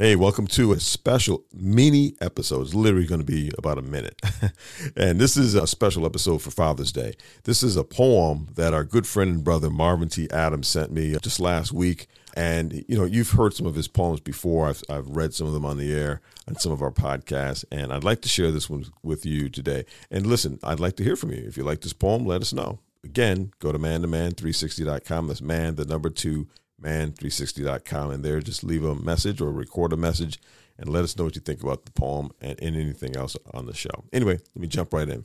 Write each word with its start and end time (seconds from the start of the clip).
Hey, 0.00 0.16
welcome 0.16 0.46
to 0.46 0.72
a 0.72 0.80
special 0.80 1.44
mini 1.52 2.14
episode. 2.22 2.62
It's 2.62 2.74
literally 2.74 3.06
going 3.06 3.20
to 3.20 3.26
be 3.26 3.52
about 3.58 3.76
a 3.76 3.82
minute. 3.82 4.18
and 4.96 5.20
this 5.20 5.36
is 5.36 5.54
a 5.54 5.66
special 5.66 6.06
episode 6.06 6.40
for 6.40 6.50
Father's 6.50 6.90
Day. 6.90 7.16
This 7.44 7.62
is 7.62 7.76
a 7.76 7.84
poem 7.84 8.48
that 8.54 8.72
our 8.72 8.82
good 8.82 9.06
friend 9.06 9.30
and 9.30 9.44
brother 9.44 9.68
Marvin 9.68 10.08
T. 10.08 10.26
Adams 10.30 10.68
sent 10.68 10.90
me 10.90 11.18
just 11.20 11.38
last 11.38 11.74
week. 11.74 12.06
And, 12.34 12.82
you 12.88 12.96
know, 12.96 13.04
you've 13.04 13.32
heard 13.32 13.52
some 13.52 13.66
of 13.66 13.74
his 13.74 13.88
poems 13.88 14.20
before. 14.20 14.68
I've, 14.70 14.82
I've 14.88 15.06
read 15.06 15.34
some 15.34 15.46
of 15.46 15.52
them 15.52 15.66
on 15.66 15.76
the 15.76 15.92
air 15.92 16.22
on 16.48 16.56
some 16.56 16.72
of 16.72 16.80
our 16.80 16.90
podcasts. 16.90 17.66
And 17.70 17.92
I'd 17.92 18.02
like 18.02 18.22
to 18.22 18.28
share 18.30 18.50
this 18.50 18.70
one 18.70 18.86
with 19.02 19.26
you 19.26 19.50
today. 19.50 19.84
And 20.10 20.26
listen, 20.26 20.58
I'd 20.62 20.80
like 20.80 20.96
to 20.96 21.04
hear 21.04 21.14
from 21.14 21.30
you. 21.30 21.44
If 21.46 21.58
you 21.58 21.62
like 21.62 21.82
this 21.82 21.92
poem, 21.92 22.24
let 22.24 22.40
us 22.40 22.54
know. 22.54 22.78
Again, 23.04 23.52
go 23.58 23.70
to 23.70 23.78
man 23.78 24.00
to 24.00 24.08
man360.com. 24.08 25.26
That's 25.26 25.42
man, 25.42 25.74
the 25.74 25.84
number 25.84 26.08
two 26.08 26.48
man360.com, 26.82 28.10
and 28.10 28.24
there 28.24 28.40
just 28.40 28.64
leave 28.64 28.84
a 28.84 28.94
message 28.94 29.40
or 29.40 29.50
record 29.50 29.92
a 29.92 29.96
message 29.96 30.40
and 30.78 30.88
let 30.88 31.04
us 31.04 31.16
know 31.16 31.24
what 31.24 31.36
you 31.36 31.42
think 31.42 31.62
about 31.62 31.84
the 31.84 31.92
poem 31.92 32.30
and, 32.40 32.60
and 32.60 32.76
anything 32.76 33.16
else 33.16 33.36
on 33.52 33.66
the 33.66 33.74
show. 33.74 34.04
Anyway, 34.12 34.38
let 34.54 34.56
me 34.56 34.66
jump 34.66 34.92
right 34.92 35.08
in. 35.08 35.24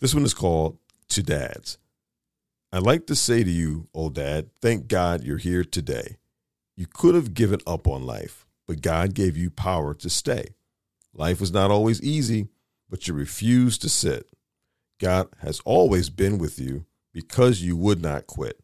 This 0.00 0.14
one 0.14 0.24
is 0.24 0.34
called 0.34 0.78
To 1.08 1.22
Dads. 1.22 1.78
I'd 2.72 2.82
like 2.82 3.06
to 3.06 3.16
say 3.16 3.42
to 3.42 3.50
you, 3.50 3.88
old 3.92 4.14
dad, 4.14 4.50
thank 4.62 4.86
God 4.86 5.24
you're 5.24 5.38
here 5.38 5.64
today. 5.64 6.16
You 6.76 6.86
could 6.86 7.14
have 7.14 7.34
given 7.34 7.60
up 7.66 7.88
on 7.88 8.06
life, 8.06 8.46
but 8.66 8.80
God 8.80 9.14
gave 9.14 9.36
you 9.36 9.50
power 9.50 9.92
to 9.94 10.08
stay. 10.08 10.54
Life 11.12 11.40
was 11.40 11.52
not 11.52 11.70
always 11.70 12.00
easy, 12.02 12.48
but 12.88 13.08
you 13.08 13.14
refused 13.14 13.82
to 13.82 13.88
sit. 13.88 14.28
God 15.00 15.28
has 15.38 15.60
always 15.64 16.10
been 16.10 16.38
with 16.38 16.58
you 16.60 16.84
because 17.12 17.62
you 17.62 17.76
would 17.76 18.00
not 18.00 18.26
quit. 18.26 18.60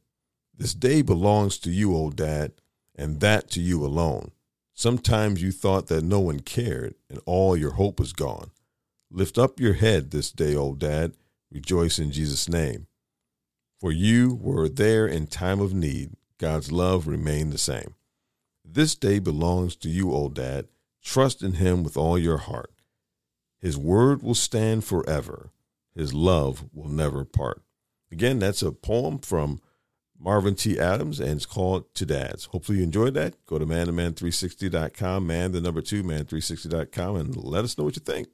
This 0.57 0.75
day 0.75 1.03
belongs 1.03 1.59
to 1.59 1.71
you, 1.71 1.95
old 1.95 2.17
dad, 2.17 2.53
and 2.95 3.21
that 3.21 3.51
to 3.51 3.61
you 3.61 3.85
alone. 3.85 4.31
Sometimes 4.73 5.43
you 5.43 5.53
thought 5.53 5.89
that 5.89 6.05
no 6.05 6.21
one 6.21 6.41
cared 6.41 6.95
and 7.11 7.21
all 7.27 7.57
your 7.57 7.73
hope 7.73 7.99
was 7.99 8.13
gone. 8.13 8.51
Lift 9.11 9.39
up 9.39 9.61
your 9.61 9.75
head 9.75 10.11
this 10.11 10.33
day, 10.33 10.55
old 10.55 10.79
dad. 10.79 11.13
Rejoice 11.51 11.99
in 11.99 12.11
Jesus' 12.11 12.49
name. 12.49 12.87
For 13.81 13.93
you 13.93 14.35
were 14.35 14.69
there 14.69 15.07
in 15.07 15.27
time 15.27 15.61
of 15.61 15.75
need. 15.75 16.13
God's 16.39 16.73
love 16.73 17.07
remained 17.07 17.53
the 17.53 17.59
same. 17.59 17.95
This 18.65 18.95
day 18.95 19.19
belongs 19.19 19.77
to 19.77 19.89
you, 19.89 20.13
old 20.13 20.35
dad. 20.35 20.69
Trust 21.03 21.43
in 21.43 21.53
him 21.53 21.85
with 21.85 21.97
all 21.97 22.19
your 22.19 22.39
heart. 22.39 22.73
His 23.61 23.79
word 23.79 24.23
will 24.23 24.35
stand 24.35 24.85
forever. 24.85 25.51
His 25.95 26.13
love 26.13 26.65
will 26.73 26.89
never 26.89 27.25
part. 27.25 27.63
Again, 28.11 28.39
that's 28.39 28.63
a 28.63 28.73
poem 28.73 29.19
from 29.19 29.61
Marvin 30.19 30.55
T. 30.55 30.79
Adams, 30.79 31.21
and 31.21 31.33
it's 31.33 31.47
called 31.47 31.93
To 31.95 32.07
Dads. 32.07 32.47
Hopefully 32.47 32.79
you 32.79 32.85
enjoyed 32.85 33.15
that. 33.15 33.35
Go 33.47 33.59
to 33.59 33.67
man360.com, 33.67 35.27
man 35.27 35.53
the 35.53 35.61
number 35.61 35.81
two, 35.81 36.03
man360.com, 36.03 37.17
and 37.17 37.37
let 37.37 37.65
us 37.65 37.77
know 37.77 37.85
what 37.85 37.97
you 37.97 38.03
think. 38.03 38.29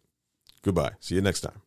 Goodbye. 0.63 0.93
See 1.01 1.17
you 1.17 1.21
next 1.21 1.41
time. 1.41 1.61